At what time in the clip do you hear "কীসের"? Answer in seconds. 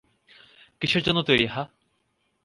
0.81-1.03